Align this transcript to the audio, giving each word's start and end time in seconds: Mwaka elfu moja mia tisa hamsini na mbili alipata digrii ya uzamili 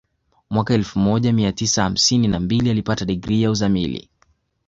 Mwaka 0.49 0.73
elfu 0.73 0.99
moja 0.99 1.33
mia 1.33 1.51
tisa 1.51 1.83
hamsini 1.83 2.27
na 2.27 2.39
mbili 2.39 2.69
alipata 2.69 3.05
digrii 3.05 3.41
ya 3.41 3.51
uzamili 3.51 4.09